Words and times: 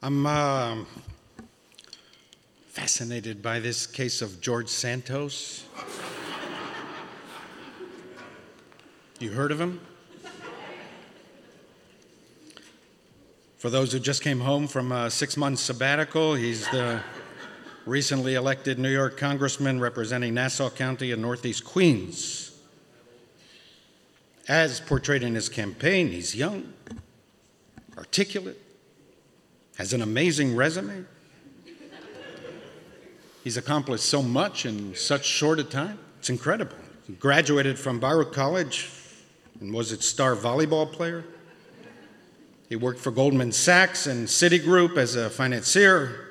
I'm 0.00 0.26
uh, 0.26 0.76
fascinated 2.68 3.42
by 3.42 3.58
this 3.58 3.84
case 3.84 4.22
of 4.22 4.40
George 4.40 4.68
Santos. 4.68 5.64
You 9.18 9.30
heard 9.30 9.50
of 9.50 9.60
him? 9.60 9.80
For 13.56 13.70
those 13.70 13.90
who 13.90 13.98
just 13.98 14.22
came 14.22 14.38
home 14.38 14.68
from 14.68 14.92
a 14.92 15.10
six 15.10 15.36
month 15.36 15.58
sabbatical, 15.58 16.36
he's 16.36 16.68
the 16.70 17.00
recently 17.84 18.34
elected 18.34 18.78
New 18.78 18.92
York 18.92 19.16
congressman 19.16 19.80
representing 19.80 20.32
Nassau 20.32 20.70
County 20.70 21.10
and 21.10 21.20
Northeast 21.20 21.64
Queens. 21.64 22.56
As 24.46 24.78
portrayed 24.78 25.24
in 25.24 25.34
his 25.34 25.48
campaign, 25.48 26.06
he's 26.06 26.36
young, 26.36 26.72
articulate, 27.96 28.62
has 29.78 29.92
an 29.92 30.02
amazing 30.02 30.56
resume. 30.56 31.04
He's 33.44 33.56
accomplished 33.56 34.04
so 34.04 34.20
much 34.20 34.66
in 34.66 34.94
such 34.96 35.24
short 35.24 35.60
a 35.60 35.64
time. 35.64 36.00
It's 36.18 36.28
incredible. 36.28 36.76
He 37.06 37.12
graduated 37.14 37.78
from 37.78 38.00
Baruch 38.00 38.32
College 38.32 38.90
and 39.60 39.72
was 39.72 39.92
its 39.92 40.04
star 40.04 40.34
volleyball 40.34 40.90
player. 40.90 41.24
He 42.68 42.74
worked 42.74 42.98
for 42.98 43.12
Goldman 43.12 43.52
Sachs 43.52 44.06
and 44.06 44.26
Citigroup 44.26 44.98
as 44.98 45.14
a 45.14 45.30
financier. 45.30 46.26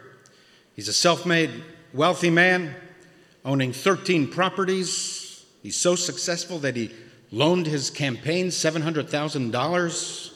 He's 0.75 0.89
a 0.89 0.93
self 0.93 1.25
made, 1.25 1.49
wealthy 1.93 2.29
man, 2.29 2.75
owning 3.45 3.71
13 3.71 4.27
properties. 4.27 5.45
He's 5.63 5.77
so 5.77 5.95
successful 5.95 6.59
that 6.59 6.75
he 6.75 6.91
loaned 7.31 7.65
his 7.65 7.89
campaign 7.89 8.47
$700,000. 8.47 10.33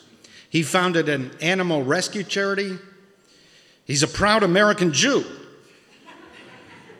He 0.49 0.63
founded 0.63 1.09
an 1.09 1.31
animal 1.41 1.83
rescue 1.83 2.23
charity. 2.23 2.79
He's 3.91 4.03
a 4.03 4.07
proud 4.07 4.41
American 4.43 4.93
Jew, 4.93 5.25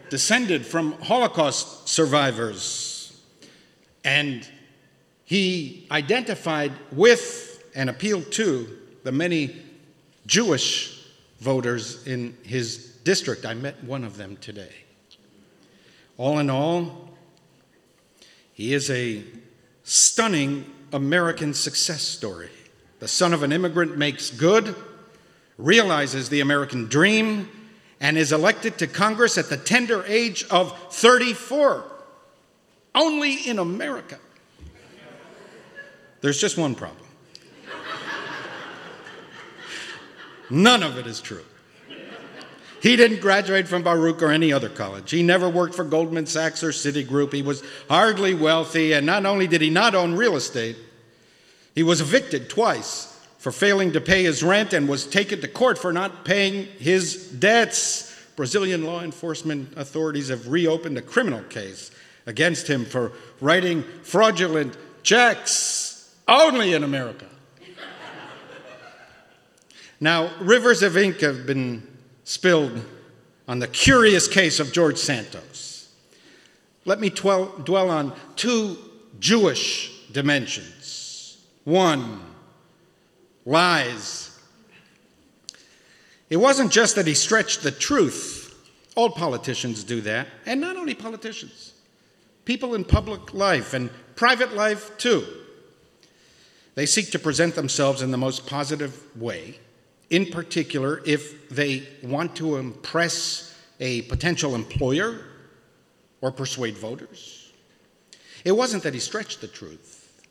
descended 0.09 0.66
from 0.66 0.92
Holocaust 1.02 1.88
survivors. 1.88 3.17
And 4.03 4.45
he 5.23 5.88
identified 5.89 6.73
with 6.92 7.64
and 7.73 7.89
appealed 7.89 8.30
to 8.34 8.78
the 9.06 9.14
many 9.14 9.56
Jewish 10.25 11.08
voters 11.39 12.06
in 12.06 12.36
his 12.44 12.97
district. 13.06 13.45
I 13.45 13.53
met 13.53 13.81
one 13.86 14.03
of 14.03 14.17
them 14.17 14.36
today. 14.36 14.75
All 16.17 16.39
in 16.39 16.50
all, 16.50 17.09
he 18.52 18.73
is 18.73 18.89
a 18.89 19.23
stunning 19.86 20.69
American 20.92 21.53
success 21.53 22.02
story. 22.02 22.50
The 23.00 23.08
son 23.08 23.34
of 23.34 23.44
an 23.44 23.53
immigrant 23.53 23.97
makes 23.97 24.30
good, 24.30 24.75
realizes 25.62 26.30
the 26.30 26.42
American 26.42 26.88
dream, 26.88 27.50
and 28.00 28.17
is 28.17 28.31
elected 28.31 28.80
to 28.80 28.88
Congress 28.88 29.38
at 29.38 29.50
the 29.50 29.58
tender 29.58 30.03
age 30.08 30.44
of 30.50 30.76
34. 30.94 31.86
Only 32.95 33.36
in 33.48 33.59
America. 33.59 34.20
There's 36.22 36.42
just 36.42 36.58
one 36.58 36.76
problem. 36.76 36.98
None 40.50 40.84
of 40.84 40.98
it 40.98 41.08
is 41.08 41.22
true. 41.22 41.45
He 42.81 42.96
didn't 42.96 43.22
graduate 43.22 43.68
from 43.68 43.84
Baruch 43.84 44.23
or 44.23 44.31
any 44.31 44.52
other 44.52 44.68
college. 44.68 45.12
He 45.12 45.22
never 45.22 45.48
worked 45.48 45.75
for 45.75 45.84
Goldman 45.84 46.25
Sachs 46.25 46.64
or 46.64 46.70
Citigroup. 46.70 47.31
He 47.31 47.44
was 47.44 47.64
hardly 47.88 48.34
wealthy, 48.34 48.94
and 48.94 49.06
not 49.06 49.25
only 49.28 49.46
did 49.46 49.62
he 49.62 49.70
not 49.70 49.94
own 49.94 50.16
real 50.16 50.36
estate, 50.36 50.75
he 51.75 51.84
was 51.84 52.02
evicted 52.02 52.50
twice 52.50 53.11
for 53.42 53.52
failing 53.52 53.92
to 53.92 54.00
pay 54.00 54.23
his 54.23 54.44
rent 54.44 54.72
and 54.72 54.88
was 54.88 55.08
taken 55.08 55.42
to 55.42 55.47
court 55.47 55.75
for 55.75 55.92
not 55.92 56.23
paying 56.23 56.67
his 56.78 57.28
debts. 57.31 58.16
Brazilian 58.36 58.85
law 58.85 59.02
enforcement 59.02 59.75
authorities 59.75 60.29
have 60.29 60.47
reopened 60.47 60.96
a 60.96 61.02
criminal 61.02 61.41
case 61.46 61.90
against 62.28 62.68
him 62.68 62.85
for 62.85 63.12
writing 63.40 63.81
fraudulent 64.03 64.78
checks 65.02 66.16
only 66.28 66.74
in 66.74 66.84
America. 66.84 67.25
now, 70.00 70.29
rivers 70.40 70.84
of 70.84 70.96
ink 70.96 71.22
have 71.22 71.47
been 71.47 71.81
spilled 72.23 72.79
on 73.47 73.58
the 73.58 73.68
curious 73.68 74.28
case 74.28 74.59
of 74.59 74.72
George 74.72 74.97
Santos. 74.97 75.90
Let 76.85 77.00
me 77.00 77.09
dwell, 77.09 77.47
dwell 77.58 77.90
on 77.90 78.13
two 78.35 78.78
Jewish 79.19 80.08
dimensions. 80.12 81.40
One, 81.63 82.22
lies. 83.46 84.38
It 86.29 86.38
wasn't 86.38 86.72
just 86.72 86.96
that 86.96 87.07
he 87.07 87.13
stretched 87.13 87.63
the 87.63 87.72
truth. 87.72 88.38
All 88.96 89.09
politicians 89.09 89.84
do 89.84 90.02
that, 90.02 90.28
and 90.46 90.59
not 90.59 90.75
only 90.75 90.94
politicians, 90.94 91.74
people 92.46 92.75
in 92.75 92.84
public 92.84 93.34
life 93.34 93.74
and 93.74 93.90
private 94.16 94.53
life 94.53 94.97
too. 94.97 95.25
They 96.75 96.85
seek 96.85 97.12
to 97.12 97.19
present 97.19 97.56
themselves 97.56 98.02
in 98.02 98.12
the 98.12 98.18
most 98.18 98.47
positive 98.47 99.03
way 99.16 99.59
in 100.12 100.25
particular 100.25 101.02
if 101.06 101.50
they 101.50 101.88
want 102.03 102.35
to 102.35 102.58
impress 102.58 103.58
a 103.79 104.03
potential 104.03 104.53
employer 104.53 105.25
or 106.19 106.31
persuade 106.31 106.78
voters. 106.78 107.52
It 108.44 108.52
wasn't 108.52 108.84
that 108.84 108.94
he 108.94 109.00
stretched 109.00 109.41
the 109.41 109.47
truth, 109.47 110.22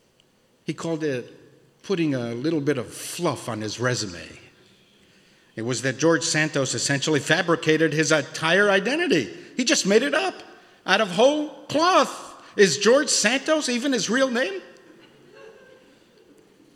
he 0.64 0.74
called 0.74 1.02
it 1.02 1.39
putting 1.82 2.14
a 2.14 2.34
little 2.34 2.60
bit 2.60 2.78
of 2.78 2.92
fluff 2.92 3.48
on 3.48 3.60
his 3.60 3.80
resume. 3.80 4.38
It 5.56 5.62
was 5.62 5.82
that 5.82 5.98
George 5.98 6.24
Santos 6.24 6.74
essentially 6.74 7.20
fabricated 7.20 7.92
his 7.92 8.12
entire 8.12 8.70
identity. 8.70 9.30
He 9.56 9.64
just 9.64 9.86
made 9.86 10.02
it 10.02 10.14
up 10.14 10.34
out 10.86 11.00
of 11.00 11.10
whole 11.10 11.50
cloth. 11.64 12.42
Is 12.56 12.78
George 12.78 13.08
Santos 13.08 13.68
even 13.68 13.92
his 13.92 14.08
real 14.08 14.30
name? 14.30 14.60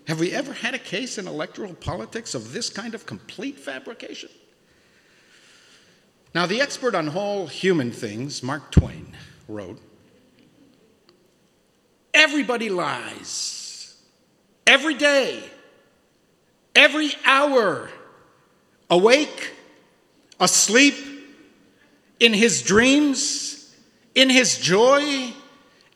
Have 0.06 0.20
we 0.20 0.32
ever 0.32 0.52
had 0.52 0.74
a 0.74 0.78
case 0.78 1.16
in 1.16 1.26
electoral 1.26 1.74
politics 1.74 2.34
of 2.34 2.52
this 2.52 2.68
kind 2.68 2.94
of 2.94 3.06
complete 3.06 3.58
fabrication? 3.58 4.28
Now, 6.34 6.46
the 6.46 6.60
expert 6.60 6.94
on 6.94 7.08
all 7.08 7.46
human 7.46 7.90
things, 7.90 8.42
Mark 8.42 8.70
Twain, 8.70 9.16
wrote 9.48 9.80
Everybody 12.12 12.68
lies. 12.68 13.63
Every 14.66 14.94
day. 14.94 15.42
Every 16.74 17.12
hour. 17.24 17.90
Awake, 18.90 19.52
asleep, 20.38 20.94
in 22.20 22.32
his 22.32 22.62
dreams, 22.62 23.74
in 24.14 24.30
his 24.30 24.58
joy, 24.58 25.32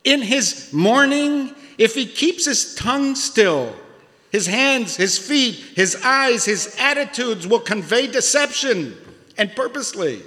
in 0.04 0.22
his 0.22 0.72
mourning, 0.72 1.54
if 1.76 1.94
he 1.94 2.06
keeps 2.06 2.46
his 2.46 2.74
tongue 2.74 3.14
still 3.14 3.74
his 4.30 4.46
hands, 4.46 4.96
his 4.96 5.18
feet, 5.18 5.54
his 5.74 5.96
eyes, 6.04 6.44
his 6.44 6.74
attitudes 6.78 7.46
will 7.46 7.60
convey 7.60 8.06
deception 8.06 8.96
and 9.38 9.54
purposely. 9.54 10.22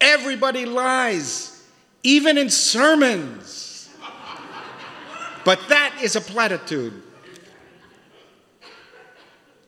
Everybody 0.00 0.64
lies, 0.64 1.64
even 2.02 2.38
in 2.38 2.50
sermons. 2.50 3.68
But 5.44 5.60
that 5.68 5.98
is 6.02 6.16
a 6.16 6.20
platitude. 6.20 7.02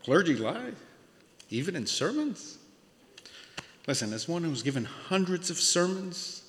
Clergy 0.05 0.37
lie, 0.37 0.73
even 1.51 1.77
in 1.77 1.87
sermons. 1.87 2.59
Listen, 3.87 4.13
as 4.13 4.29
one 4.29 4.45
who's 4.45 4.63
given 4.63 4.85
hundreds 4.85 5.51
of 5.51 5.57
sermons, 5.59 6.43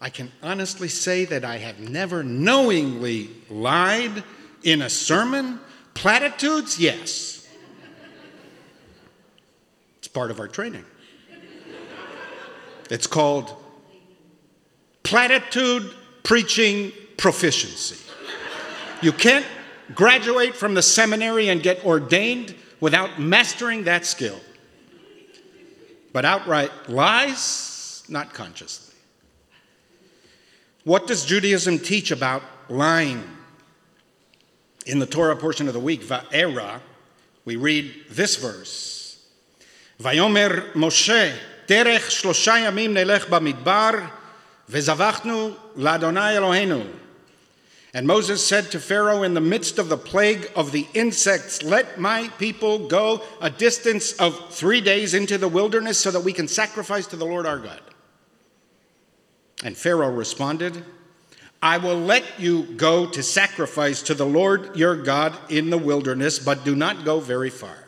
I 0.00 0.10
can 0.10 0.30
honestly 0.42 0.88
say 0.88 1.24
that 1.26 1.44
I 1.44 1.58
have 1.58 1.78
never 1.80 2.22
knowingly 2.22 3.30
lied 3.48 4.22
in 4.62 4.82
a 4.82 4.90
sermon 4.90 5.60
Platitudes? 5.94 6.78
Yes. 6.78 7.48
It's 9.98 10.08
part 10.08 10.30
of 10.30 10.40
our 10.40 10.48
training. 10.48 10.84
It's 12.90 13.06
called 13.06 13.54
platitude 15.02 15.90
preaching 16.22 16.92
proficiency. 17.16 17.96
You 19.03 19.11
can't 19.11 19.45
graduate 19.93 20.55
from 20.55 20.73
the 20.73 20.81
seminary 20.81 21.49
and 21.49 21.63
get 21.63 21.85
ordained 21.85 22.55
without 22.79 23.19
mastering 23.19 23.85
that 23.85 24.05
skill. 24.05 24.39
But 26.11 26.25
outright 26.25 26.71
lies, 26.89 28.03
not 28.09 28.33
consciously. 28.33 28.95
What 30.83 31.07
does 31.07 31.25
Judaism 31.25 31.79
teach 31.79 32.11
about 32.11 32.41
lying? 32.67 33.23
In 34.85 34.99
the 34.99 35.05
Torah 35.05 35.35
portion 35.35 35.67
of 35.67 35.73
the 35.73 35.79
week, 35.79 36.01
Va'era, 36.01 36.81
we 37.45 37.55
read 37.55 37.93
this 38.09 38.37
verse. 38.37 39.23
Vayomer 40.01 40.71
Moshe, 40.73 41.35
Terech 41.67 42.09
shlosha 42.09 42.65
yamim 42.65 42.93
nelech 42.93 43.25
bamidbar, 43.25 44.09
וזבחנו 44.69 45.55
לאדוני 45.75 46.37
אלוהינו. 46.37 46.83
and 47.96 48.08
Moses 48.08 48.44
said 48.44 48.72
to 48.72 48.80
Pharaoh 48.80 49.22
in 49.22 49.34
the 49.34 49.40
midst 49.40 49.78
of 49.78 49.88
the 49.88 49.96
plague 49.96 50.50
of 50.56 50.72
the 50.72 50.88
insects, 50.94 51.62
Let 51.62 52.00
my 52.00 52.26
people 52.40 52.88
go 52.88 53.22
a 53.40 53.48
distance 53.48 54.12
of 54.14 54.52
three 54.52 54.80
days 54.80 55.14
into 55.14 55.38
the 55.38 55.46
wilderness 55.46 56.00
so 56.00 56.10
that 56.10 56.24
we 56.24 56.32
can 56.32 56.48
sacrifice 56.48 57.06
to 57.06 57.16
the 57.16 57.24
Lord 57.24 57.46
our 57.46 57.60
God. 57.60 57.80
And 59.62 59.76
Pharaoh 59.76 60.10
responded, 60.10 60.84
I 61.62 61.78
will 61.78 61.96
let 61.96 62.24
you 62.40 62.64
go 62.64 63.06
to 63.06 63.22
sacrifice 63.22 64.02
to 64.02 64.14
the 64.14 64.26
Lord 64.26 64.76
your 64.76 64.96
God 64.96 65.38
in 65.48 65.70
the 65.70 65.78
wilderness, 65.78 66.40
but 66.40 66.64
do 66.64 66.74
not 66.74 67.04
go 67.04 67.20
very 67.20 67.48
far. 67.48 67.86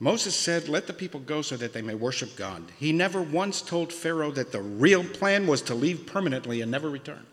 Moses 0.00 0.34
said, 0.34 0.68
Let 0.68 0.88
the 0.88 0.92
people 0.92 1.20
go 1.20 1.40
so 1.40 1.56
that 1.56 1.72
they 1.72 1.82
may 1.82 1.94
worship 1.94 2.34
God. 2.34 2.64
He 2.80 2.92
never 2.92 3.22
once 3.22 3.62
told 3.62 3.92
Pharaoh 3.92 4.32
that 4.32 4.50
the 4.50 4.60
real 4.60 5.04
plan 5.04 5.46
was 5.46 5.62
to 5.62 5.74
leave 5.76 6.04
permanently 6.04 6.60
and 6.60 6.70
never 6.72 6.90
return 6.90 7.24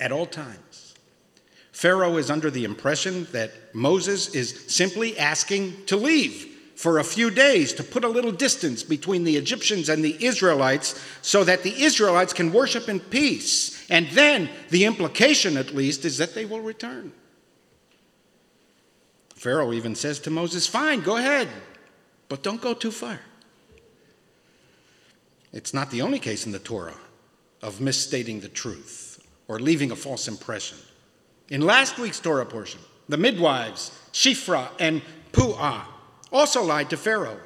at 0.00 0.12
all 0.12 0.26
times. 0.26 0.94
Pharaoh 1.72 2.16
is 2.16 2.30
under 2.30 2.50
the 2.50 2.64
impression 2.64 3.26
that 3.30 3.52
Moses 3.72 4.34
is 4.34 4.64
simply 4.66 5.16
asking 5.16 5.84
to 5.86 5.96
leave 5.96 6.56
for 6.74 6.98
a 6.98 7.04
few 7.04 7.30
days 7.30 7.72
to 7.74 7.84
put 7.84 8.04
a 8.04 8.08
little 8.08 8.32
distance 8.32 8.82
between 8.82 9.24
the 9.24 9.36
Egyptians 9.36 9.88
and 9.88 10.04
the 10.04 10.16
Israelites 10.24 11.00
so 11.22 11.44
that 11.44 11.62
the 11.62 11.82
Israelites 11.82 12.32
can 12.32 12.52
worship 12.52 12.88
in 12.88 12.98
peace. 12.98 13.88
And 13.90 14.08
then 14.08 14.48
the 14.70 14.84
implication, 14.84 15.56
at 15.56 15.74
least, 15.74 16.04
is 16.04 16.18
that 16.18 16.34
they 16.34 16.44
will 16.44 16.60
return. 16.60 17.12
Pharaoh 19.36 19.72
even 19.72 19.94
says 19.94 20.18
to 20.20 20.30
Moses, 20.30 20.66
Fine, 20.66 21.02
go 21.02 21.16
ahead, 21.16 21.48
but 22.28 22.42
don't 22.42 22.60
go 22.60 22.74
too 22.74 22.90
far. 22.90 23.20
It's 25.52 25.72
not 25.72 25.92
the 25.92 26.02
only 26.02 26.18
case 26.18 26.44
in 26.44 26.50
the 26.50 26.58
Torah 26.58 26.98
of 27.62 27.80
misstating 27.80 28.40
the 28.40 28.48
truth 28.48 29.07
or 29.48 29.58
leaving 29.58 29.90
a 29.90 29.96
false 29.96 30.28
impression. 30.28 30.78
In 31.48 31.62
last 31.62 31.98
week's 31.98 32.20
Torah 32.20 32.46
portion, 32.46 32.80
the 33.08 33.16
midwives, 33.16 33.90
Shifra 34.12 34.68
and 34.78 35.02
Puah, 35.32 35.84
also 36.30 36.62
lied 36.62 36.90
to 36.90 36.96
Pharaoh 36.96 37.40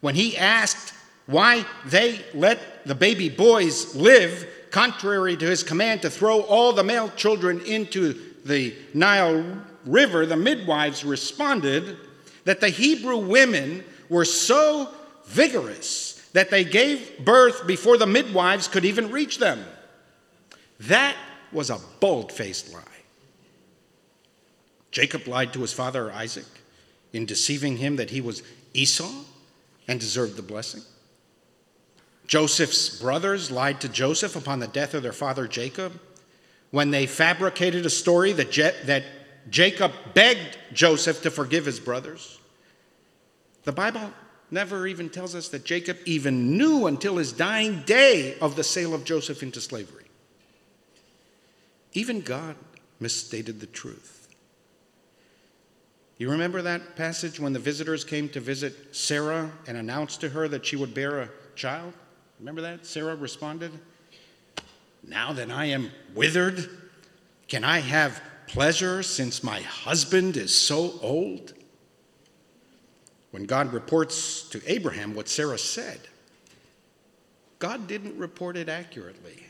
when 0.00 0.14
he 0.14 0.36
asked 0.36 0.94
why 1.26 1.64
they 1.86 2.20
let 2.34 2.86
the 2.86 2.94
baby 2.94 3.28
boys 3.28 3.94
live, 3.94 4.46
contrary 4.70 5.36
to 5.36 5.46
his 5.46 5.62
command 5.62 6.02
to 6.02 6.10
throw 6.10 6.40
all 6.42 6.72
the 6.72 6.84
male 6.84 7.10
children 7.10 7.60
into 7.60 8.14
the 8.44 8.74
Nile 8.94 9.44
River. 9.84 10.26
The 10.26 10.36
midwives 10.36 11.04
responded 11.04 11.96
that 12.44 12.60
the 12.60 12.68
Hebrew 12.68 13.18
women 13.18 13.84
were 14.08 14.24
so 14.24 14.88
vigorous 15.26 16.20
that 16.32 16.50
they 16.50 16.64
gave 16.64 17.24
birth 17.24 17.66
before 17.66 17.98
the 17.98 18.06
midwives 18.06 18.68
could 18.68 18.84
even 18.84 19.10
reach 19.10 19.38
them. 19.38 19.64
That 20.80 21.16
was 21.52 21.70
a 21.70 21.80
bold 22.00 22.32
faced 22.32 22.72
lie. 22.72 22.82
Jacob 24.90 25.26
lied 25.26 25.52
to 25.52 25.60
his 25.60 25.72
father 25.72 26.12
Isaac 26.12 26.44
in 27.12 27.26
deceiving 27.26 27.78
him 27.78 27.96
that 27.96 28.10
he 28.10 28.20
was 28.20 28.42
Esau 28.74 29.10
and 29.88 29.98
deserved 29.98 30.36
the 30.36 30.42
blessing. 30.42 30.82
Joseph's 32.26 33.00
brothers 33.00 33.50
lied 33.50 33.80
to 33.80 33.88
Joseph 33.88 34.36
upon 34.36 34.60
the 34.60 34.68
death 34.68 34.94
of 34.94 35.02
their 35.02 35.12
father 35.12 35.46
Jacob 35.46 35.98
when 36.70 36.90
they 36.90 37.06
fabricated 37.06 37.84
a 37.84 37.90
story 37.90 38.32
that, 38.32 38.50
Je- 38.50 38.74
that 38.84 39.04
Jacob 39.50 39.92
begged 40.14 40.56
Joseph 40.72 41.22
to 41.22 41.30
forgive 41.30 41.66
his 41.66 41.80
brothers. 41.80 42.38
The 43.64 43.72
Bible 43.72 44.12
never 44.50 44.86
even 44.86 45.08
tells 45.08 45.34
us 45.34 45.48
that 45.48 45.64
Jacob 45.64 45.98
even 46.04 46.56
knew 46.56 46.86
until 46.86 47.16
his 47.16 47.32
dying 47.32 47.82
day 47.82 48.38
of 48.40 48.56
the 48.56 48.64
sale 48.64 48.94
of 48.94 49.04
Joseph 49.04 49.42
into 49.42 49.60
slavery. 49.60 50.01
Even 51.92 52.20
God 52.20 52.56
misstated 53.00 53.60
the 53.60 53.66
truth. 53.66 54.28
You 56.18 56.30
remember 56.30 56.62
that 56.62 56.94
passage 56.96 57.40
when 57.40 57.52
the 57.52 57.58
visitors 57.58 58.04
came 58.04 58.28
to 58.30 58.40
visit 58.40 58.94
Sarah 58.94 59.50
and 59.66 59.76
announced 59.76 60.20
to 60.20 60.28
her 60.28 60.46
that 60.48 60.64
she 60.64 60.76
would 60.76 60.94
bear 60.94 61.20
a 61.20 61.28
child? 61.56 61.94
Remember 62.38 62.60
that? 62.60 62.86
Sarah 62.86 63.16
responded, 63.16 63.72
Now 65.02 65.32
that 65.32 65.50
I 65.50 65.66
am 65.66 65.90
withered, 66.14 66.68
can 67.48 67.64
I 67.64 67.80
have 67.80 68.22
pleasure 68.46 69.02
since 69.02 69.42
my 69.42 69.60
husband 69.62 70.36
is 70.36 70.56
so 70.56 70.98
old? 71.02 71.54
When 73.32 73.44
God 73.44 73.72
reports 73.72 74.48
to 74.50 74.62
Abraham 74.70 75.14
what 75.14 75.28
Sarah 75.28 75.58
said, 75.58 76.00
God 77.58 77.86
didn't 77.86 78.18
report 78.18 78.56
it 78.56 78.68
accurately. 78.68 79.44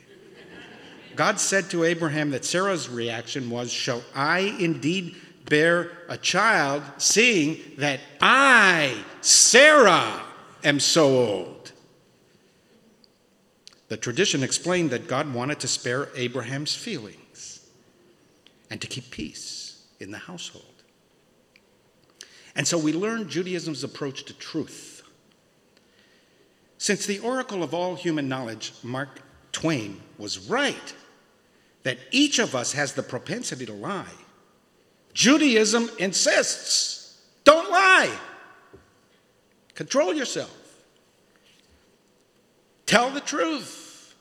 God 1.15 1.39
said 1.39 1.69
to 1.71 1.83
Abraham 1.83 2.31
that 2.31 2.45
Sarah's 2.45 2.89
reaction 2.89 3.49
was, 3.49 3.71
Shall 3.71 4.03
I 4.15 4.55
indeed 4.59 5.15
bear 5.49 5.91
a 6.09 6.17
child, 6.17 6.83
seeing 6.97 7.59
that 7.77 7.99
I, 8.21 8.95
Sarah, 9.21 10.21
am 10.63 10.79
so 10.79 11.17
old? 11.17 11.71
The 13.89 13.97
tradition 13.97 14.43
explained 14.43 14.89
that 14.89 15.07
God 15.07 15.33
wanted 15.33 15.59
to 15.59 15.67
spare 15.67 16.09
Abraham's 16.15 16.73
feelings 16.73 17.69
and 18.69 18.81
to 18.81 18.87
keep 18.87 19.11
peace 19.11 19.85
in 19.99 20.11
the 20.11 20.17
household. 20.17 20.65
And 22.55 22.67
so 22.67 22.77
we 22.77 22.93
learn 22.93 23.29
Judaism's 23.29 23.83
approach 23.83 24.23
to 24.25 24.33
truth. 24.33 25.03
Since 26.77 27.05
the 27.05 27.19
oracle 27.19 27.63
of 27.63 27.73
all 27.73 27.95
human 27.95 28.27
knowledge, 28.27 28.73
Mark 28.83 29.21
Twain, 29.51 30.01
was 30.17 30.39
right 30.39 30.93
that 31.83 31.97
each 32.11 32.39
of 32.39 32.55
us 32.55 32.73
has 32.73 32.93
the 32.93 33.03
propensity 33.03 33.65
to 33.65 33.73
lie. 33.73 34.05
Judaism 35.13 35.89
insists 35.99 37.21
don't 37.43 37.69
lie, 37.69 38.09
control 39.75 40.13
yourself, 40.13 40.55
tell 42.85 43.09
the 43.11 43.19
truth, 43.19 44.15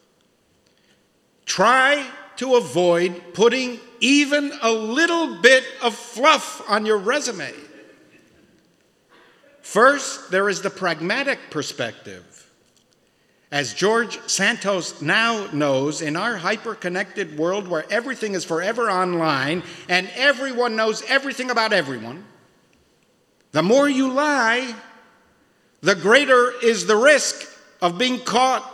try 1.47 2.07
to 2.37 2.57
avoid 2.57 3.35
putting 3.35 3.79
even 4.01 4.53
a 4.63 4.73
little 4.73 5.41
bit 5.41 5.65
of 5.83 5.95
fluff 5.95 6.69
on 6.69 6.85
your 6.85 6.99
resume. 6.99 7.53
First, 9.61 10.31
there 10.31 10.49
is 10.49 10.61
the 10.61 10.71
pragmatic 10.71 11.39
perspective. 11.51 12.52
As 13.53 13.75
George 13.75 14.19
Santos 14.29 15.03
now 15.03 15.47
knows, 15.53 16.01
in 16.01 16.17
our 16.17 16.39
hyper 16.39 16.75
connected 16.75 17.37
world 17.37 17.69
where 17.69 17.85
everything 17.93 18.33
is 18.35 18.47
forever 18.47 18.91
online 18.91 19.63
and 19.91 20.09
everyone 20.15 20.75
knows 20.75 21.03
everything 21.07 21.51
about 21.51 21.75
everyone, 21.75 22.25
the 23.51 23.63
more 23.63 23.87
you 23.87 24.11
lie, 24.11 24.75
the 25.83 25.95
greater 25.95 26.51
is 26.63 26.87
the 26.87 26.97
risk 26.97 27.47
of 27.83 27.99
being 27.99 28.21
caught 28.21 28.65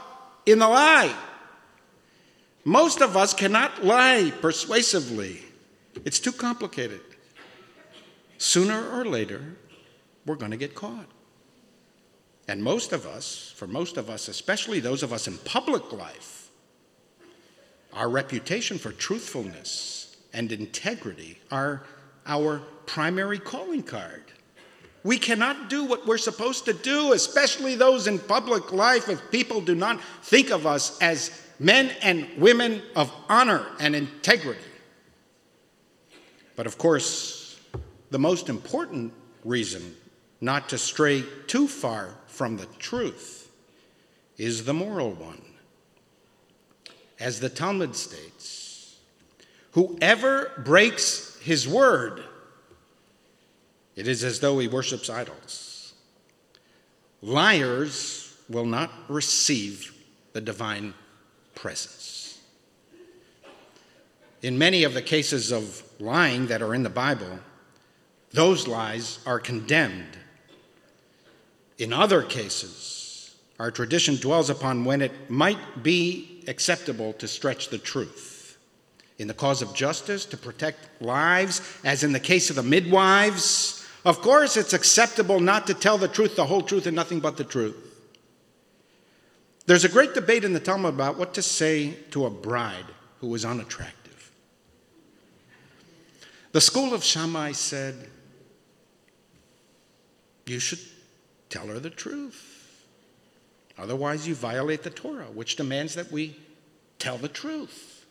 in 0.47 0.61
the 0.61 0.69
lie. 0.69 1.13
Most 2.65 3.01
of 3.01 3.17
us 3.17 3.35
cannot 3.35 3.85
lie 3.85 4.33
persuasively, 4.41 5.43
it's 6.05 6.21
too 6.21 6.31
complicated. 6.31 7.01
Sooner 8.37 8.91
or 8.93 9.05
later, 9.05 9.57
we're 10.25 10.37
going 10.37 10.53
to 10.53 10.57
get 10.57 10.77
caught. 10.77 11.07
And 12.49 12.63
most 12.63 12.95
of 12.95 13.07
us, 13.07 13.53
for 13.57 13.67
most 13.67 13.99
of 13.99 14.09
us, 14.09 14.29
especially 14.29 14.81
those 14.81 15.03
of 15.03 15.13
us 15.13 15.29
in 15.29 15.37
public 15.39 15.93
life, 15.93 16.51
our 17.93 18.09
reputation 18.09 18.79
for 18.79 18.91
truthfulness 18.91 20.17
and 20.33 20.51
integrity 20.51 21.39
are 21.51 21.85
our 22.27 22.63
primary 22.87 23.39
calling 23.39 23.83
card. 23.83 24.25
We 25.05 25.19
cannot 25.19 25.69
do 25.69 25.85
what 25.85 26.07
we're 26.07 26.19
supposed 26.19 26.65
to 26.65 26.73
do, 26.73 27.13
especially 27.13 27.77
those 27.77 28.07
in 28.07 28.19
public 28.19 28.73
life, 28.73 29.09
if 29.09 29.31
people 29.31 29.61
do 29.61 29.75
not 29.75 30.01
think 30.23 30.51
of 30.51 30.67
us 30.67 31.01
as 31.01 31.31
men 31.59 31.91
and 32.03 32.27
women 32.39 32.83
of 32.97 33.13
honor 33.29 33.67
and 33.79 33.95
integrity. 33.95 34.61
But 36.57 36.67
of 36.67 36.79
course, 36.79 37.61
the 38.11 38.19
most 38.19 38.49
important 38.49 39.13
reason 39.45 39.95
not 40.41 40.69
to 40.69 40.79
stray 40.79 41.25
too 41.47 41.67
far 41.67 42.15
from 42.27 42.57
the 42.57 42.67
truth 42.79 43.51
is 44.37 44.65
the 44.65 44.75
moral 44.75 45.13
one. 45.13 45.43
As 47.19 47.41
the 47.41 47.49
Talmud 47.49 47.97
states, 47.97 48.99
whoever 49.73 50.53
breaks 50.65 51.39
his 51.41 51.67
word, 51.67 52.23
it 53.97 54.07
is 54.07 54.23
as 54.23 54.39
though 54.39 54.61
he 54.61 54.69
worships 54.69 55.11
idols. 55.11 55.95
Liars 57.21 58.37
will 58.49 58.67
not 58.67 58.93
receive 59.09 59.93
the 60.33 60.41
divine 60.41 60.95
presence. 61.57 62.39
In 64.41 64.57
many 64.57 64.85
of 64.85 64.95
the 64.95 65.03
cases 65.03 65.51
of 65.51 65.83
lying 65.99 66.47
that 66.47 66.63
are 66.63 66.75
in 66.75 66.85
the 66.85 66.91
Bible, 66.91 67.41
those 68.31 68.69
lies 68.69 69.19
are 69.27 69.41
condemned 69.41 70.17
in 71.79 71.93
other 71.93 72.23
cases, 72.23 73.37
our 73.59 73.71
tradition 73.71 74.17
dwells 74.17 74.51
upon 74.51 74.85
when 74.85 75.01
it 75.01 75.31
might 75.31 75.83
be 75.83 76.43
acceptable 76.49 77.13
to 77.15 77.29
stretch 77.29 77.69
the 77.69 77.79
truth. 77.79 78.59
In 79.19 79.27
the 79.27 79.35
cause 79.35 79.63
of 79.63 79.75
justice, 79.75 80.25
to 80.27 80.37
protect 80.37 81.03
lives, 81.03 81.61
as 81.85 82.05
in 82.05 82.13
the 82.13 82.21
case 82.21 82.51
of 82.51 82.57
the 82.57 82.63
midwives, 82.63 83.87
of 84.05 84.21
course 84.21 84.57
it's 84.57 84.73
acceptable 84.73 85.41
not 85.41 85.67
to 85.67 85.75
tell 85.75 85.99
the 85.99 86.09
truth, 86.09 86.37
the 86.37 86.47
whole 86.47 86.63
truth, 86.63 86.87
and 86.87 86.95
nothing 86.95 87.21
but 87.21 87.37
the 87.37 87.45
truth. 87.45 87.77
There's 89.67 89.85
a 89.85 89.89
great 89.89 90.15
debate 90.15 90.45
in 90.45 90.53
the 90.53 90.61
Talmud 90.61 90.95
about 90.95 91.19
what 91.19 91.35
to 91.35 91.43
say 91.43 91.95
to 92.13 92.27
a 92.27 92.31
bride 92.31 92.87
who 93.21 93.35
is 93.35 93.45
unattractive. 93.45 94.31
The 96.53 96.61
school 96.61 96.95
of 96.95 97.05
Shammai 97.05 97.53
said, 97.53 98.09
You 100.47 100.59
should 100.59 100.79
tell 101.49 101.67
her 101.67 101.79
the 101.79 101.91
truth. 101.91 102.85
Otherwise, 103.79 104.27
you 104.27 104.35
violate 104.35 104.83
the 104.83 104.91
Torah, 104.91 105.27
which 105.33 105.57
demands 105.57 105.95
that 105.95 106.11
we 106.11 106.37
tell 106.99 107.17
the 107.17 107.29
truth. 107.29 108.05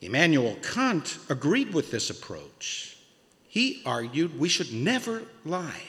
Immanuel 0.00 0.56
Kant 0.62 1.18
agreed 1.28 1.74
with 1.74 1.90
this 1.90 2.10
approach. 2.10 2.98
He 3.48 3.82
argued 3.84 4.38
we 4.38 4.48
should 4.48 4.72
never 4.72 5.22
lie. 5.44 5.82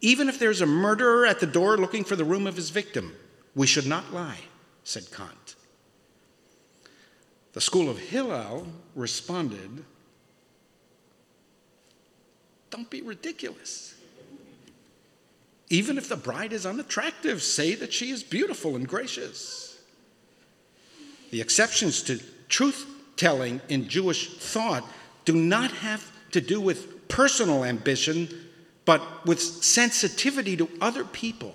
Even 0.00 0.28
if 0.28 0.38
there's 0.38 0.60
a 0.60 0.66
murderer 0.66 1.26
at 1.26 1.40
the 1.40 1.46
door 1.46 1.76
looking 1.76 2.04
for 2.04 2.16
the 2.16 2.24
room 2.24 2.46
of 2.46 2.56
his 2.56 2.70
victim, 2.70 3.14
we 3.54 3.66
should 3.66 3.86
not 3.86 4.12
lie, 4.12 4.40
said 4.84 5.10
Kant. 5.10 5.56
The 7.54 7.60
school 7.60 7.90
of 7.90 7.98
Hillel 7.98 8.66
responded, 8.94 9.84
Don't 12.70 12.88
be 12.88 13.02
ridiculous. 13.02 13.95
Even 15.68 15.98
if 15.98 16.08
the 16.08 16.16
bride 16.16 16.52
is 16.52 16.64
unattractive, 16.64 17.42
say 17.42 17.74
that 17.74 17.92
she 17.92 18.10
is 18.10 18.22
beautiful 18.22 18.76
and 18.76 18.86
gracious. 18.86 19.78
The 21.30 21.40
exceptions 21.40 22.02
to 22.04 22.20
truth 22.48 22.86
telling 23.16 23.60
in 23.68 23.88
Jewish 23.88 24.38
thought 24.38 24.84
do 25.24 25.34
not 25.34 25.72
have 25.72 26.12
to 26.32 26.40
do 26.40 26.60
with 26.60 27.08
personal 27.08 27.64
ambition, 27.64 28.28
but 28.84 29.26
with 29.26 29.40
sensitivity 29.40 30.56
to 30.56 30.68
other 30.80 31.04
people. 31.04 31.54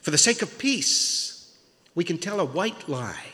For 0.00 0.10
the 0.10 0.18
sake 0.18 0.40
of 0.40 0.58
peace, 0.58 1.54
we 1.94 2.04
can 2.04 2.16
tell 2.16 2.40
a 2.40 2.44
white 2.44 2.88
lie. 2.88 3.26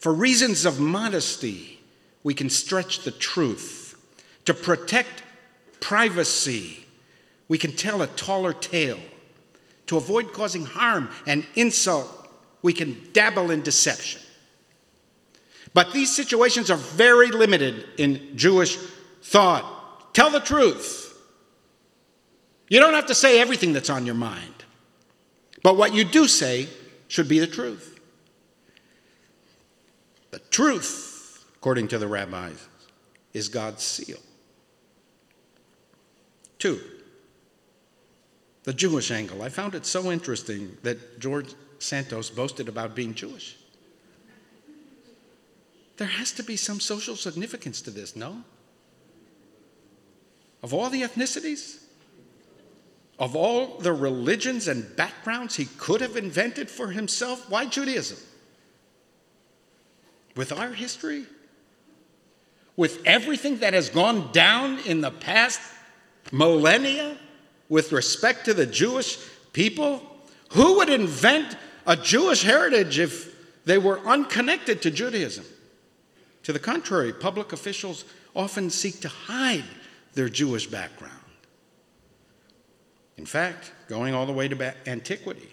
For 0.00 0.12
reasons 0.12 0.66
of 0.66 0.78
modesty, 0.78 1.80
we 2.22 2.34
can 2.34 2.50
stretch 2.50 3.04
the 3.04 3.10
truth. 3.10 3.96
To 4.44 4.52
protect 4.52 5.22
privacy, 5.80 6.83
we 7.48 7.58
can 7.58 7.72
tell 7.72 8.02
a 8.02 8.06
taller 8.06 8.52
tale. 8.52 9.00
To 9.88 9.98
avoid 9.98 10.32
causing 10.32 10.64
harm 10.64 11.10
and 11.26 11.46
insult, 11.54 12.08
we 12.62 12.72
can 12.72 13.10
dabble 13.12 13.50
in 13.50 13.60
deception. 13.60 14.22
But 15.74 15.92
these 15.92 16.14
situations 16.14 16.70
are 16.70 16.78
very 16.78 17.30
limited 17.30 17.86
in 17.98 18.36
Jewish 18.36 18.76
thought. 19.22 20.14
Tell 20.14 20.30
the 20.30 20.40
truth. 20.40 21.02
You 22.68 22.80
don't 22.80 22.94
have 22.94 23.06
to 23.06 23.14
say 23.14 23.40
everything 23.40 23.72
that's 23.72 23.90
on 23.90 24.06
your 24.06 24.14
mind, 24.14 24.64
but 25.62 25.76
what 25.76 25.92
you 25.92 26.04
do 26.04 26.26
say 26.26 26.68
should 27.08 27.28
be 27.28 27.38
the 27.38 27.46
truth. 27.46 28.00
The 30.30 30.38
truth, 30.38 31.44
according 31.56 31.88
to 31.88 31.98
the 31.98 32.08
rabbis, 32.08 32.66
is 33.34 33.48
God's 33.48 33.82
seal. 33.82 34.18
Two, 36.58 36.80
the 38.64 38.72
Jewish 38.72 39.10
angle. 39.10 39.42
I 39.42 39.50
found 39.50 39.74
it 39.74 39.86
so 39.86 40.10
interesting 40.10 40.76
that 40.82 41.20
George 41.20 41.54
Santos 41.78 42.30
boasted 42.30 42.68
about 42.68 42.94
being 42.94 43.14
Jewish. 43.14 43.56
There 45.96 46.08
has 46.08 46.32
to 46.32 46.42
be 46.42 46.56
some 46.56 46.80
social 46.80 47.14
significance 47.14 47.80
to 47.82 47.90
this, 47.90 48.16
no? 48.16 48.42
Of 50.62 50.74
all 50.74 50.90
the 50.90 51.02
ethnicities, 51.02 51.82
of 53.18 53.36
all 53.36 53.78
the 53.78 53.92
religions 53.92 54.66
and 54.66 54.96
backgrounds 54.96 55.54
he 55.54 55.66
could 55.66 56.00
have 56.00 56.16
invented 56.16 56.68
for 56.68 56.88
himself, 56.88 57.48
why 57.48 57.66
Judaism? 57.66 58.18
With 60.34 60.50
our 60.52 60.72
history? 60.72 61.26
With 62.76 63.00
everything 63.04 63.58
that 63.58 63.74
has 63.74 63.88
gone 63.88 64.32
down 64.32 64.80
in 64.80 65.00
the 65.00 65.12
past 65.12 65.60
millennia? 66.32 67.18
With 67.68 67.92
respect 67.92 68.44
to 68.46 68.54
the 68.54 68.66
Jewish 68.66 69.18
people? 69.52 70.02
Who 70.50 70.76
would 70.76 70.88
invent 70.88 71.56
a 71.86 71.96
Jewish 71.96 72.42
heritage 72.42 72.98
if 72.98 73.34
they 73.64 73.78
were 73.78 73.98
unconnected 74.00 74.82
to 74.82 74.90
Judaism? 74.90 75.44
To 76.44 76.52
the 76.52 76.58
contrary, 76.58 77.12
public 77.12 77.52
officials 77.52 78.04
often 78.36 78.70
seek 78.70 79.00
to 79.00 79.08
hide 79.08 79.64
their 80.14 80.28
Jewish 80.28 80.66
background. 80.66 81.12
In 83.16 83.26
fact, 83.26 83.72
going 83.88 84.14
all 84.14 84.26
the 84.26 84.32
way 84.32 84.48
to 84.48 84.74
antiquity, 84.88 85.48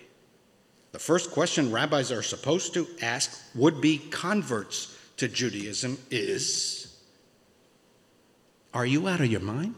the 0.92 1.00
first 1.00 1.32
question 1.32 1.72
rabbis 1.72 2.12
are 2.12 2.24
supposed 2.24 2.74
to 2.74 2.88
ask 3.02 3.42
would 3.56 3.80
be 3.80 3.98
converts 3.98 4.98
to 5.18 5.28
Judaism 5.28 5.98
is 6.10 6.98
Are 8.74 8.86
you 8.86 9.08
out 9.08 9.22
of 9.22 9.28
your 9.28 9.42
mind? 9.42 9.76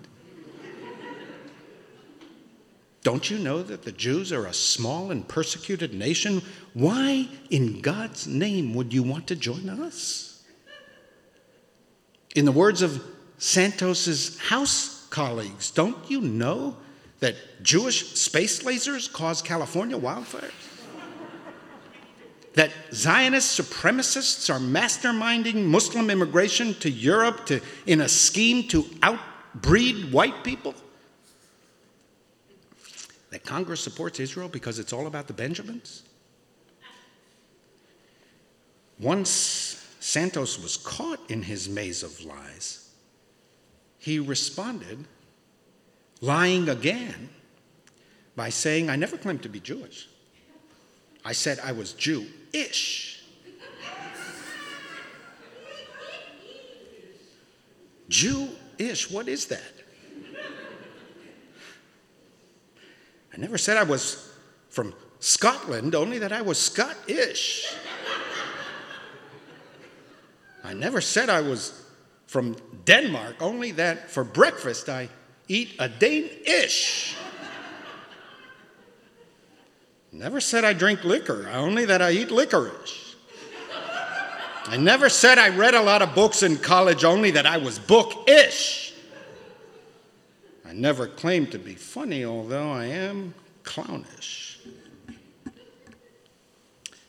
Don't 3.04 3.30
you 3.30 3.38
know 3.38 3.62
that 3.62 3.84
the 3.84 3.92
Jews 3.92 4.32
are 4.32 4.46
a 4.46 4.54
small 4.54 5.12
and 5.12 5.28
persecuted 5.28 5.94
nation? 5.94 6.42
Why, 6.74 7.28
in 7.50 7.82
God's 7.82 8.28
name, 8.28 8.74
would 8.74 8.94
you 8.94 9.04
want 9.04 9.28
to 9.28 9.36
join 9.36 9.70
us? 9.70 10.44
In 12.34 12.46
the 12.46 12.52
words 12.52 12.82
of 12.82 13.04
Santos's 13.38 14.40
house 14.40 15.06
colleagues, 15.10 15.70
don't 15.70 16.10
you 16.10 16.22
know 16.22 16.78
that 17.20 17.36
Jewish 17.62 18.14
space 18.14 18.64
lasers 18.64 19.12
cause 19.12 19.42
California 19.42 19.98
wildfires? 19.98 20.52
that 22.54 22.72
Zionist 22.94 23.60
supremacists 23.60 24.54
are 24.54 24.60
masterminding 24.60 25.66
Muslim 25.66 26.10
immigration 26.10 26.76
to 26.76 26.90
Europe 26.90 27.48
to, 27.48 27.60
in 27.88 28.02
a 28.02 28.08
scheme 28.08 28.68
to 28.68 28.86
outbreed 29.02 30.12
white 30.12 30.44
people? 30.44 30.76
That 33.34 33.44
Congress 33.44 33.82
supports 33.82 34.20
Israel 34.20 34.48
because 34.48 34.80
it's 34.80 34.94
all 34.94 35.08
about 35.08 35.28
the 35.28 35.34
Benjamins? 35.34 36.04
Once 39.00 39.86
Santos 40.00 40.62
was 40.62 40.78
caught 40.78 41.20
in 41.30 41.42
his 41.42 41.68
maze 41.68 42.04
of 42.04 42.24
lies, 42.24 42.90
he 43.98 44.20
responded, 44.20 45.06
lying 46.22 46.70
again, 46.70 47.30
by 48.36 48.50
saying, 48.50 48.90
I 48.90 48.96
never 48.96 49.18
claimed 49.18 49.44
to 49.44 49.50
be 49.50 49.60
Jewish. 49.60 50.08
I 51.26 51.32
said 51.32 51.60
I 51.64 51.72
was 51.72 51.94
Jew-ish. 51.94 53.24
Jew-ish, 58.10 59.10
what 59.10 59.28
is 59.28 59.46
that? 59.48 59.83
I 63.34 63.38
never 63.38 63.58
said 63.58 63.78
I 63.78 63.84
was 63.84 64.32
from 64.70 64.94
Scotland, 65.20 65.96
only 65.96 66.20
that 66.20 66.32
I 66.32 66.42
was 66.42 66.60
Scottish. 66.60 67.74
I 70.64 70.74
never 70.74 71.02
said 71.02 71.30
I 71.30 71.42
was 71.42 71.84
from 72.28 72.56
Denmark, 72.86 73.42
only 73.42 73.72
that 73.72 74.10
for 74.10 74.24
breakfast 74.24 74.88
I 74.88 75.10
eat 75.48 75.76
a 75.80 75.90
Danish. 75.90 77.16
Never 80.12 80.40
said 80.40 80.64
I 80.64 80.74
drink 80.74 81.04
liquor, 81.04 81.50
only 81.52 81.86
that 81.86 82.02
I 82.02 82.12
eat 82.12 82.30
licorice. 82.30 83.16
I 84.66 84.78
never 84.78 85.10
said 85.10 85.38
I 85.40 85.50
read 85.50 85.74
a 85.74 85.82
lot 85.82 86.02
of 86.02 86.16
books 86.16 86.44
in 86.44 86.58
college, 86.58 87.04
only 87.04 87.32
that 87.32 87.46
I 87.46 87.58
was 87.58 87.80
bookish. 87.80 88.93
I 90.74 90.76
never 90.76 91.06
claimed 91.06 91.52
to 91.52 91.60
be 91.60 91.76
funny, 91.76 92.26
although 92.26 92.72
I 92.72 92.86
am 92.86 93.36
clownish. 93.64 94.58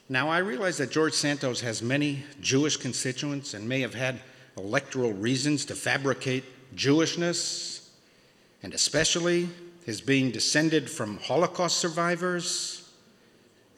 Now, 0.06 0.28
I 0.28 0.38
realize 0.38 0.76
that 0.76 0.90
George 0.90 1.14
Santos 1.14 1.62
has 1.62 1.80
many 1.80 2.24
Jewish 2.42 2.76
constituents 2.76 3.54
and 3.54 3.66
may 3.66 3.80
have 3.80 3.94
had 3.94 4.20
electoral 4.58 5.14
reasons 5.14 5.64
to 5.64 5.74
fabricate 5.74 6.44
Jewishness, 6.76 7.88
and 8.62 8.74
especially 8.74 9.48
his 9.86 10.02
being 10.02 10.30
descended 10.30 10.90
from 10.90 11.16
Holocaust 11.20 11.78
survivors 11.78 12.92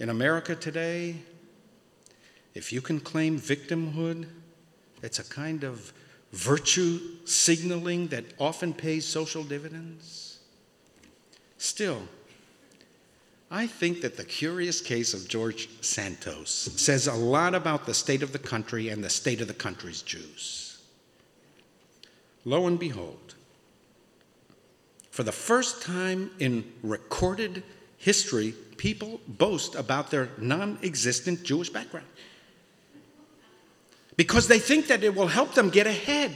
in 0.01 0.09
America 0.09 0.57
today. 0.57 1.15
If 2.55 2.73
you 2.73 2.81
can 2.81 2.99
claim 2.99 3.39
victimhood, 3.39 4.27
it's 5.05 5.21
a 5.21 5.25
kind 5.25 5.63
of 5.63 5.93
virtue 6.33 7.01
signaling 7.25 8.09
that 8.09 8.25
often 8.39 8.73
pays 8.73 9.07
social 9.07 9.43
dividends? 9.43 10.39
Still, 11.59 12.03
I 13.51 13.67
think 13.67 14.01
that 14.01 14.17
the 14.17 14.25
curious 14.25 14.81
case 14.81 15.15
of 15.15 15.29
George 15.29 15.69
Santos 15.81 16.51
says 16.77 17.07
a 17.07 17.15
lot 17.15 17.55
about 17.55 17.87
the 17.87 17.95
state 17.95 18.23
of 18.23 18.33
the 18.33 18.39
country 18.39 18.89
and 18.89 19.03
the 19.03 19.11
state 19.11 19.41
of 19.41 19.49
the 19.49 19.55
country's 19.55 20.03
Jews. 20.03 20.83
Lo 22.45 22.67
and 22.67 22.79
behold, 22.79 23.35
for 25.11 25.23
the 25.23 25.33
first 25.33 25.83
time 25.83 26.31
in 26.39 26.65
recorded 26.83 27.63
history, 27.99 28.53
people 28.77 29.21
boast 29.27 29.75
about 29.75 30.11
their 30.11 30.29
non 30.39 30.79
existent 30.83 31.43
Jewish 31.43 31.71
background 31.71 32.07
because 34.17 34.49
they 34.49 34.59
think 34.59 34.89
that 34.89 35.05
it 35.05 35.15
will 35.15 35.29
help 35.29 35.55
them 35.55 35.71
get 35.71 35.87
ahead. 35.87 36.33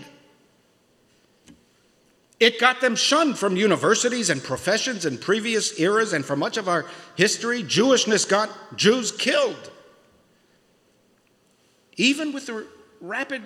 It 2.38 2.58
got 2.58 2.80
them 2.80 2.96
shunned 2.96 3.38
from 3.38 3.56
universities 3.56 4.30
and 4.30 4.42
professions 4.42 5.04
in 5.04 5.18
previous 5.18 5.78
eras, 5.78 6.14
and 6.14 6.24
for 6.24 6.36
much 6.36 6.56
of 6.56 6.68
our 6.68 6.86
history, 7.14 7.62
Jewishness 7.62 8.26
got 8.26 8.50
Jews 8.76 9.12
killed. 9.12 9.70
Even 11.96 12.32
with 12.32 12.46
the 12.46 12.66
rapid 13.02 13.42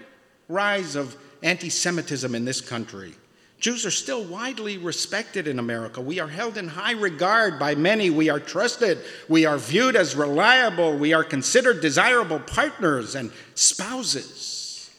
rise 0.49 0.95
of 0.95 1.17
anti 1.43 1.71
Semitism 1.71 2.35
in 2.37 2.45
this 2.45 2.61
country, 2.61 3.15
Jews 3.59 3.87
are 3.87 3.91
still 3.91 4.25
widely 4.25 4.77
respected 4.77 5.49
in 5.49 5.59
America. 5.59 6.01
We 6.01 6.21
are 6.21 6.29
held 6.29 6.59
in 6.59 6.69
high 6.69 6.93
regard 6.93 7.59
by 7.59 7.75
many. 7.75 8.11
We 8.11 8.29
are 8.29 8.41
trusted. 8.41 8.99
We 9.29 9.47
are 9.47 9.57
viewed 9.57 9.97
as 9.97 10.15
reliable. 10.15 10.97
We 10.97 11.13
are 11.15 11.25
considered 11.25 11.81
desirable 11.81 12.41
partners 12.41 13.15
and 13.15 13.33
spouses. 13.55 14.91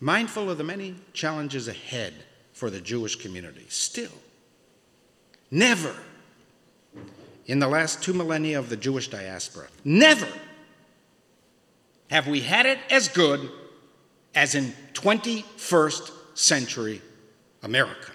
Mindful 0.00 0.50
of 0.50 0.58
the 0.58 0.64
many 0.64 0.96
challenges 1.12 1.68
ahead 1.68 2.14
for 2.52 2.70
the 2.70 2.80
Jewish 2.80 3.16
community, 3.16 3.66
still, 3.68 4.12
never 5.50 5.94
in 7.46 7.58
the 7.58 7.68
last 7.68 8.02
two 8.02 8.12
millennia 8.12 8.58
of 8.58 8.68
the 8.68 8.76
Jewish 8.76 9.08
diaspora, 9.08 9.66
never 9.84 10.28
have 12.10 12.26
we 12.26 12.40
had 12.40 12.66
it 12.66 12.78
as 12.90 13.08
good 13.08 13.50
as 14.34 14.54
in 14.54 14.72
21st 14.94 16.10
century 16.40 17.02
America. 17.62 18.12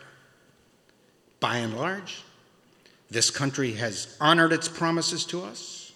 By 1.40 1.58
and 1.58 1.78
large, 1.78 2.24
this 3.10 3.30
country 3.30 3.74
has 3.74 4.18
honored 4.20 4.52
its 4.52 4.68
promises 4.68 5.26
to 5.26 5.44
us, 5.44 5.92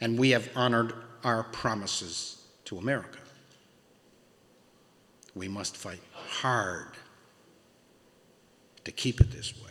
and 0.00 0.18
we 0.18 0.30
have 0.30 0.50
honored 0.54 0.92
our 1.24 1.44
promises 1.44 2.44
to 2.66 2.76
America. 2.76 3.18
We 5.34 5.48
must 5.48 5.76
fight 5.76 6.00
hard 6.12 6.92
to 8.84 8.92
keep 8.92 9.20
it 9.20 9.30
this 9.30 9.54
way. 9.62 9.67